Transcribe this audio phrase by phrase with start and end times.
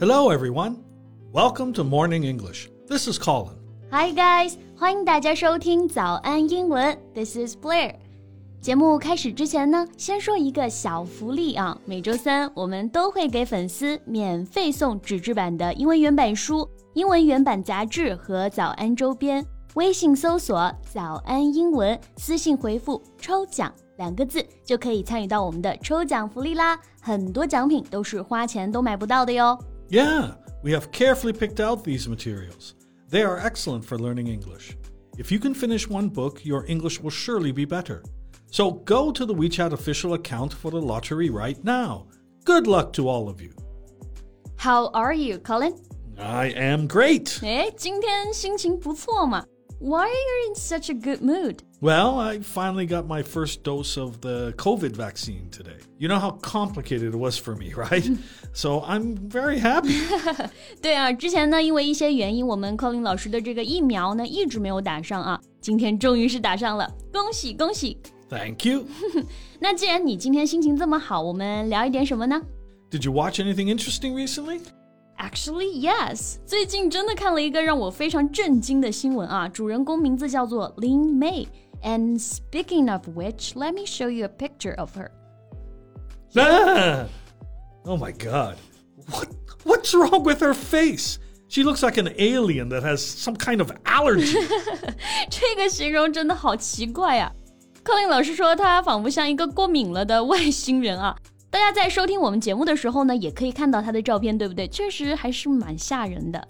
[0.00, 0.78] Hello, everyone.
[1.32, 2.68] Welcome to Morning English.
[2.88, 3.54] This is Colin.
[3.92, 6.98] Hi guys，欢迎大家收听早安英文。
[7.14, 7.94] This is Blair。
[8.60, 11.78] 节目开始之前呢，先说一个小福利啊！
[11.84, 19.46] 每周三我们都会给粉丝免费送纸质版的英文原版书、英文原版杂志和早安周边。
[19.74, 26.76] 微信搜索“早安英文”，私信回复“抽奖”两个字，就可以参与到我们的抽奖福利啦！
[27.00, 29.56] 很多奖品都是花钱都买不到的哟。
[29.89, 32.75] Yeah, we have carefully picked out these materials.
[33.09, 34.77] They are excellent for learning English.
[35.17, 38.03] If you can finish one book, your English will surely be better.
[38.51, 42.07] So go to the WeChat official account for the lottery right now.
[42.45, 43.51] Good luck to all of you.
[44.57, 45.75] How are you, Colin?
[46.17, 47.39] I am great.
[47.43, 49.45] 哎，今天心情不错嘛。
[49.79, 51.61] why are you in such a good mood?
[51.83, 55.77] Well, I finally got my first dose of the COVID vaccine today.
[55.97, 58.03] You know how complicated it was for me, right?
[58.51, 59.97] so I'm very happy.
[60.81, 67.97] 对啊，之前呢，因为一些原因，我们 Colin 老师的这个疫苗呢一直没有打上啊，今天终于是打上了，恭喜恭喜！
[68.29, 68.85] Thank you.
[69.59, 72.41] 那既然你今天心情这么好，我们聊一点什么呢？
[72.91, 74.59] Did you watch anything interesting recently?
[75.17, 76.37] Actually, yes.
[76.45, 79.47] 最近真的看了一个让我非常震惊的新闻啊！
[79.49, 81.45] 主人公名字叫做 Lin May。
[81.83, 85.11] And speaking of which, let me show you a picture of her.
[86.35, 87.05] Ah!
[87.85, 88.57] Oh my god.
[89.11, 89.29] What
[89.63, 91.19] what's wrong with her face?
[91.47, 94.37] She looks like an alien that has some kind of allergy.
[95.29, 97.81] 这个形容真的好奇怪呀、啊！
[97.81, 101.17] 柯林老师说，她仿佛像一个过敏了的外星人啊。
[101.49, 104.67] 大家在收听我们节目的时候呢，也可以看到他的照片，对不对？
[104.67, 106.47] 确实还是蛮吓人的。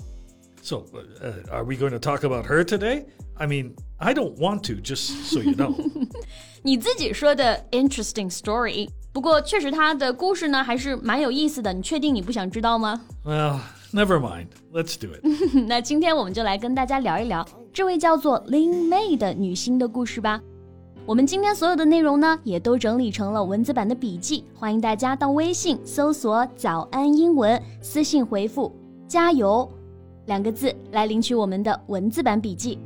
[0.62, 0.84] So,
[1.22, 3.06] uh, are we going to talk about her today?
[3.37, 5.75] I mean, I don't want to, just so you know.
[6.63, 11.73] 你自己说的 interesting story，不过确实他的故事呢还是蛮有意思的。
[11.73, 13.59] 你确定你不想知道吗？Well,
[13.93, 14.47] never mind.
[14.73, 15.25] Let's do it.
[15.69, 20.41] 那今天我们就来跟大家聊一聊这位叫做 Lin May 的女星的故事吧。
[21.07, 28.75] 我们今天所有的内容呢，也都整理成了文字版的笔记，欢迎大家到微信搜索“早安英文”，私信回复
[29.07, 29.71] “加油”
[30.25, 32.79] 两个字来领取我们的文字版笔记。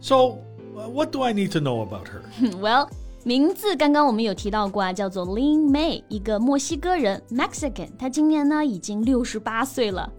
[0.00, 0.38] So,
[0.76, 2.22] uh, what do I need to know about her?
[2.60, 2.88] well,
[3.24, 10.10] 名字刚刚我们有提到过啊，叫做 Lin May，一个墨西哥人 Mexican，她今年呢已经六十八岁了。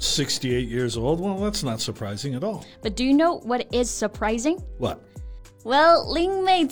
[0.00, 1.20] 68 years old?
[1.20, 2.64] Well, that's not surprising at all.
[2.82, 4.58] But do you know what is surprising?
[4.78, 4.98] What?
[5.64, 6.64] Well, Lin May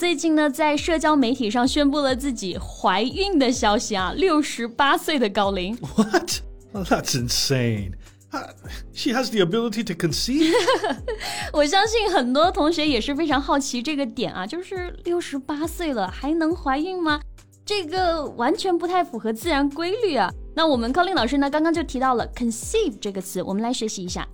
[6.73, 7.95] Well, that's insane.
[8.92, 10.52] She has the ability to conceive.
[11.52, 17.20] 我相信很多同学也是非常好奇这个点啊，就是六十八岁了还能怀孕吗？
[17.64, 20.30] 这个完全不太符合自然规律啊。
[20.54, 24.26] 那我们高林老师呢刚刚就提到了 conceive 这个词，我们来学习一下。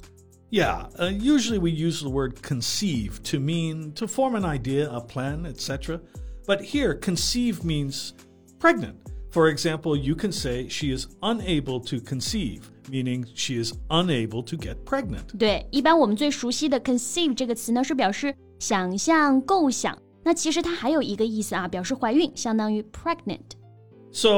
[0.51, 5.01] Yeah, uh, usually we use the word conceive to mean to form an idea, a
[5.01, 6.01] plan, etc.
[6.47, 8.13] But here, conceive means
[8.61, 8.97] pregnant.
[9.31, 12.61] For example, you can say she is unable to conceive,
[12.91, 15.37] meaning she is unable to get pregnant.
[15.39, 19.97] 对，一般我们最熟悉的 conceive 这个词呢，是表示想象、构想。
[20.23, 24.29] 那其实它还有一个意思啊，表示怀孕，相当于 pregnant。So,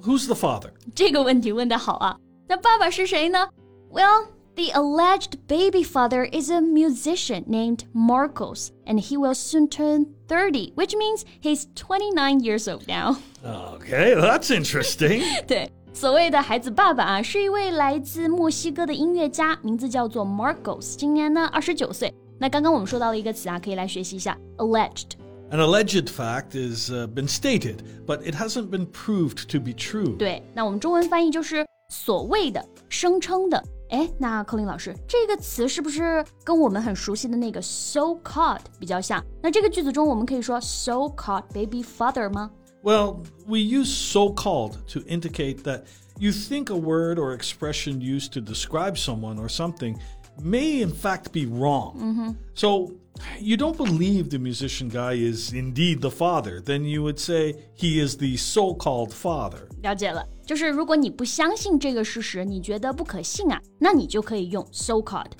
[0.00, 0.70] who's the father?
[0.94, 2.16] 这个问题问得好啊。
[2.48, 3.48] 那爸爸是谁呢？
[3.90, 10.72] Well, the alleged baby father is a musician named Marcos, and he will soon turn 30,
[10.74, 13.16] which means he's 29 years old now.
[13.44, 15.22] Okay, that's interesting.
[15.46, 22.12] 对，所谓的孩子爸爸啊，是一位来自墨西哥的音乐家，名字叫做 Marcos，今年呢二十九岁。
[22.38, 30.16] 那刚刚我们说到了一个词啊，可以来学习一下 alleged。An alleged fact is uh, been stated, but it hasn't been proved to be true.
[30.16, 33.62] 对，那我们中文翻译就是所谓的、声称的。
[33.89, 39.23] 哎，那寇林老师，这个词是不是跟我们很熟悉的那个 so called 比较像？
[39.41, 42.51] 那这个句子中，我们可以说 so called baby father 吗
[42.83, 45.83] ？Well, we use so called to indicate that
[46.19, 49.97] you think a word or expression used to describe someone or something
[50.42, 51.96] may in fact be wrong.
[51.98, 52.30] Mm-hmm.
[52.54, 52.92] So
[53.40, 58.00] you don't believe the musician guy is indeed the father, then you would say he
[58.00, 59.68] is the so called father.
[59.82, 65.32] 了解了，就是如果你不相信这个事实，你觉得不可信啊，那你就可以用 so called。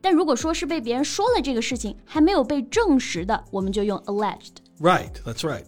[0.00, 5.64] 但如果说是被别人说了这个事情还没有被证实的，我们就用 alleged。Right, that's right.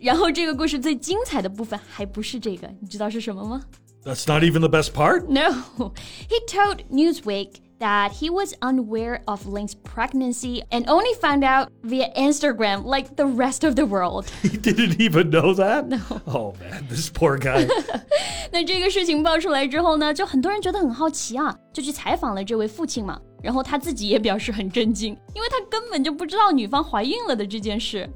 [0.00, 3.62] 然后这个故事最精彩的部分还不是这个，你知道是什么吗？
[4.04, 5.26] That's not even the best part.
[5.28, 5.92] No,
[6.28, 12.10] he told Newsweek that he was unaware of Lynn's pregnancy and only found out via
[12.16, 14.26] Instagram like the rest of the world.
[14.42, 15.86] He didn't even know that?
[15.88, 16.00] No.
[16.26, 17.68] Oh man, this poor guy.
[18.50, 23.20] 那这个事情爆出来之后呢，就很多人觉得很好奇啊，就去采访了这位父亲嘛。
[23.40, 28.08] 然后他自己也表示很震惊，因为他根本就不知道女方怀孕了的这件事。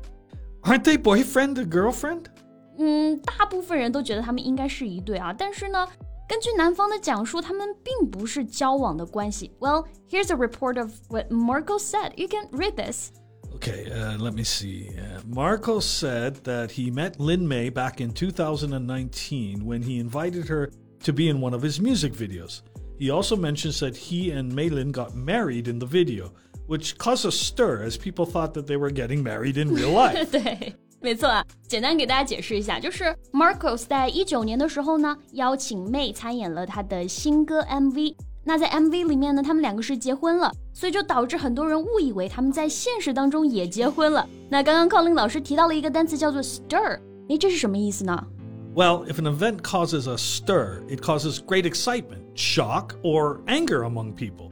[0.63, 2.25] Aren't they boyfriend and girlfriend?
[2.79, 5.87] 嗯，大部分人都觉得他们应该是一对啊，但是呢，
[6.29, 9.51] 根据男方的讲述，他们并不是交往的关系。
[9.61, 12.13] Well, here's a report of what Marco said.
[12.17, 13.11] You can read this.
[13.57, 14.89] Okay, uh, let me see.
[14.97, 20.71] Uh, Marco said that he met Lin May back in 2019 when he invited her
[21.05, 22.63] to be in one of his music videos.
[22.99, 26.33] He also mentions that he and Maylin got married in the video,
[26.67, 30.31] which caused a stir as people thought that they were getting married in real life.
[31.00, 38.16] 没错啊，简单给大家解释一下，就是 Marcos 在一九年的时候呢，邀请 May 参演了他的新歌 MV。
[38.44, 44.28] 那在 MV 里面呢，他们两个是结婚了，所以就导致很多人误以为他们在现实当中也结婚了。
[44.50, 48.26] 那刚刚 Colin 老师提到了一个单词叫做 stir，诶，这是什么意思呢
[48.74, 54.47] ？Well, if an event causes a stir, it causes great excitement, shock, or anger among people.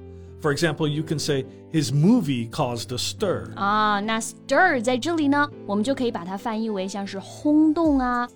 [0.44, 3.54] For example, you can say his movie caused a stir.
[3.56, 8.28] 啊，那 stir 在这里呢，我们就可以把它翻译为像是轰动啊。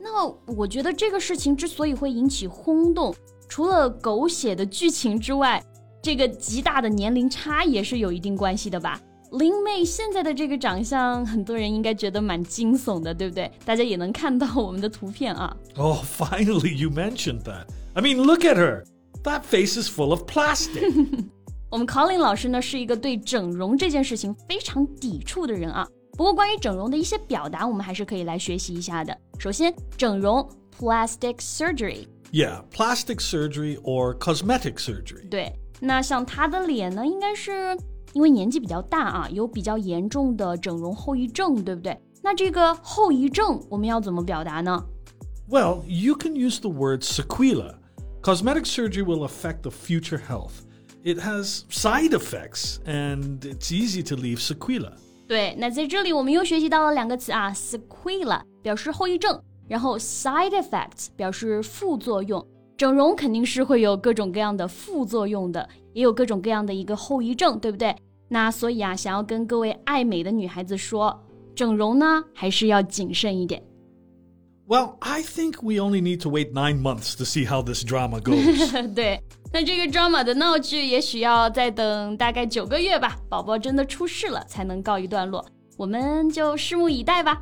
[0.00, 3.14] 那我觉得这个事情之所以会引起轰动，
[3.46, 5.62] 除了狗血的剧情之外，
[6.02, 8.98] 这个极大的年龄差也是有一定关系的吧。
[9.32, 13.52] 林妹现在的这个长相，很多人应该觉得蛮惊悚的，对不对？
[13.66, 15.54] 大家也能看到我们的图片啊。
[15.76, 17.66] Oh, finally you mentioned that.
[17.92, 18.84] I mean, look at her.
[19.22, 20.82] That face is full of plastic.
[21.70, 25.86] 我们 Colin 老师呢是一个对整容这件事情非常抵触的人啊。
[26.12, 29.16] 不过关于整容的一些表达，我们还是可以来学习一下的。
[29.38, 30.46] 首先，整容
[30.78, 35.28] plastic surgery。Yeah, plastic surgery or cosmetic surgery.
[35.28, 37.76] 对，那像他的脸呢，应该是
[38.12, 41.98] 因为年纪比较大啊，有比较严重的整容后遗症，对不对？
[42.22, 44.84] 那这个后遗症我们要怎么表达呢？
[45.48, 47.76] Well, you can use the word sequela.
[48.22, 50.64] Cosmetic surgery will affect the future health.
[51.04, 54.92] It has side effects and it's easy to leave sequela.
[55.26, 62.46] 对，那在这里我们又学习到了两个词啊，sequela 表示后遗症，然后 side effects 表示副作用。
[62.76, 67.94] 整容肯定是会有各种各样的副作用的，也有各种各样的一个后遗症，对不对？
[68.28, 71.18] 那所以啊，想要跟各位爱美的女孩子说，
[71.54, 73.62] 整容呢还是要谨慎一点。
[74.66, 78.94] Well, I think we only need to wait nine months to see how this drama goes.
[78.94, 79.20] 对，
[79.55, 85.45] 那这个装妈的闹剧也许要再等大概九个月吧，宝宝真的出世了才能告一段落，
[85.77, 87.41] 我们就拭目以待吧。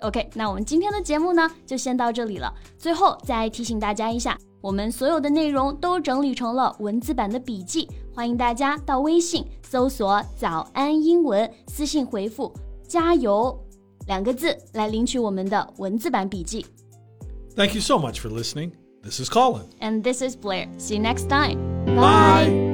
[0.00, 2.52] OK，那我们今天的节目呢就先到这里了。
[2.76, 12.52] 最后再提醒大家一下，我们所有的内容都整理成了文字版的笔记，欢迎大家到微信搜索“早安英文”，私信回复
[12.86, 13.58] “加油”。
[14.06, 16.66] 两个字来领取我们的文字版笔记。
[17.56, 18.72] Thank you so much for listening.
[19.03, 19.67] This is Colin.
[19.79, 20.67] And this is Blair.
[20.77, 21.57] See you next time.
[21.85, 22.49] Bye.
[22.49, 22.69] Bye.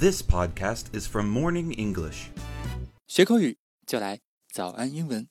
[0.00, 2.30] This podcast is from Morning English.
[3.06, 4.20] 学口语就来
[4.52, 5.30] 早安英文。